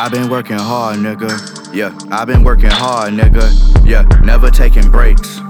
[0.00, 1.74] I've been working hard, nigga.
[1.74, 3.86] Yeah, I've been working hard, nigga.
[3.86, 5.40] Yeah, never taking breaks.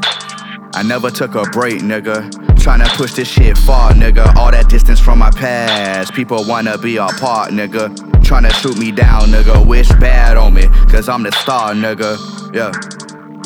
[0.75, 2.29] I never took a break, nigga.
[2.57, 4.35] Tryna push this shit far, nigga.
[4.35, 6.15] All that distance from my past.
[6.15, 7.95] People wanna be a part, nigga.
[8.25, 9.65] Tryna shoot me down, nigga.
[9.65, 12.19] Wish bad on me, cause I'm the star, nigga.
[12.53, 12.73] Yeah.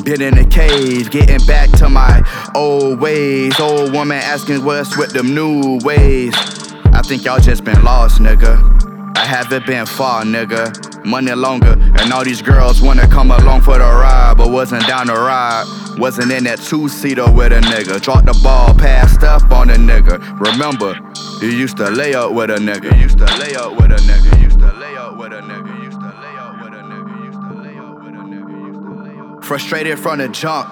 [0.05, 2.22] Been in the cave, getting back to my
[2.55, 3.61] old ways.
[3.61, 6.33] Old woman asking what's with them new ways.
[6.94, 9.14] I think y'all just been lost, nigga.
[9.18, 10.93] I haven't been far, nigga.
[11.05, 15.06] Money longer, and all these girls wanna come along for the ride, but wasn't down
[15.08, 15.64] to ride.
[15.98, 18.00] Wasn't in that two seater with a nigga.
[18.00, 20.19] Dropped the ball, passed up on a nigga.
[20.41, 20.98] Remember,
[21.41, 22.92] you used to lay up with a nigga.
[22.96, 24.38] You Used to lay up with a nigga.
[24.38, 25.77] You Used to lay up with a nigga.
[25.77, 27.18] You Used to lay up with a nigga.
[27.18, 28.66] You Used to lay up with a nigga.
[28.66, 29.44] Used to lay up.
[29.44, 30.68] Frustrated from the jump,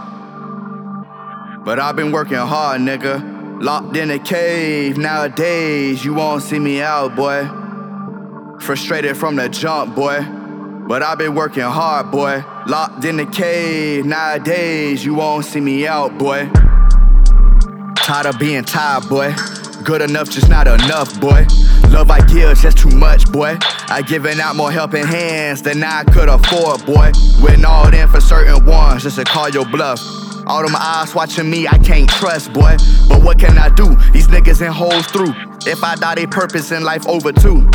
[1.65, 3.63] but I've been working hard, nigga.
[3.63, 7.49] Locked in a cave nowadays, you won't see me out, boy.
[8.63, 10.25] Frustrated from the jump, boy.
[10.87, 12.45] But I've been working hard, boy.
[12.69, 16.49] Locked in the cave nowadays, you won't see me out, boy.
[17.97, 19.35] Tired of being tired, boy.
[19.83, 21.45] Good enough, just not enough, boy.
[21.91, 23.59] Love I give, just too much, boy.
[23.89, 27.11] I giving out more helping hands than I could afford, boy.
[27.43, 30.01] Waiting all in for certain ones just to call your bluff.
[30.47, 32.77] All them eyes watching me, I can't trust, boy.
[33.09, 33.97] But what can I do?
[34.13, 35.35] These niggas in holes through.
[35.67, 37.69] If I die, they purpose in life over too.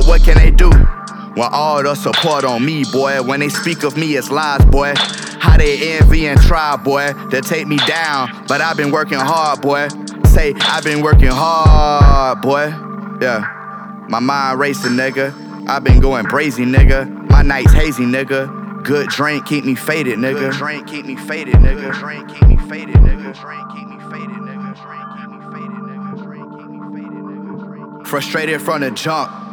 [0.00, 0.70] But what can they do?
[0.70, 3.22] When all the support on me, boy.
[3.22, 4.94] When they speak of me, it's lies, boy.
[4.96, 8.46] How they envy and try, boy, to take me down.
[8.48, 9.88] But I've been working hard, boy.
[10.28, 12.68] Say, I've been working hard, boy.
[13.20, 13.44] Yeah.
[14.08, 15.68] My mind racing, nigga.
[15.68, 17.28] I've been going brazy, nigga.
[17.28, 18.82] My nights hazy, nigga.
[18.82, 20.50] Good drink keep me faded, nigga.
[20.50, 21.92] Good drink keep me faded, nigga.
[21.92, 23.38] Good Drink keep me faded, nigga.
[23.38, 24.80] Drink keep me faded, nigga.
[24.80, 26.22] Drink keep me faded, nigga.
[26.24, 27.22] Drink keep me faded,
[28.00, 28.06] nigga.
[28.06, 29.49] Frustrated from the jump.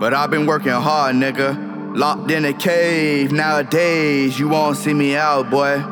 [0.00, 1.94] But I've been working hard, nigga.
[1.94, 5.82] Locked in a cave nowadays, you won't see me out, boy.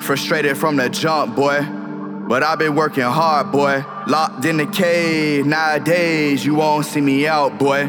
[0.00, 1.60] Frustrated from the jump, boy.
[2.28, 3.84] But I've been working hard, boy.
[4.08, 7.86] Locked in the cave nowadays, you won't see me out, boy.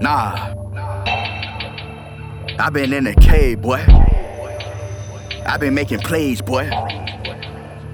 [0.00, 0.54] Nah.
[2.60, 3.84] I've been in the cave, boy.
[5.44, 6.70] I've been making plays, boy.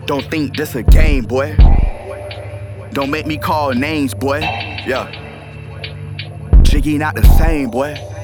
[0.05, 1.57] Don't think this a game, boy.
[2.93, 4.41] Don't make me call names, boy.
[4.41, 5.20] Yeah.
[6.81, 8.20] Jiggy not the same, boy.